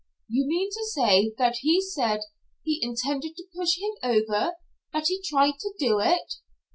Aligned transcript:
"You 0.27 0.47
mean 0.47 0.71
to 0.71 0.83
say 0.93 1.31
that 1.37 1.57
he 1.57 1.79
said 1.79 2.21
he 2.63 2.79
intended 2.81 3.35
to 3.37 3.45
push 3.55 3.77
him 3.77 3.91
over? 4.01 4.55
That 4.93 5.09
he 5.09 5.21
tried 5.23 5.59
to 5.59 5.73
do 5.77 5.99
it?" 5.99 6.37